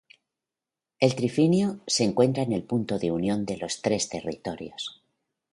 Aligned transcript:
El 0.99 1.13
trifinio 1.13 1.79
se 1.85 2.03
encuentra 2.03 2.41
en 2.41 2.53
el 2.53 2.63
punto 2.63 2.97
de 2.97 3.11
unión 3.11 3.45
de 3.45 3.57
los 3.57 3.83
tres 3.83 4.09
territorios. 4.09 5.03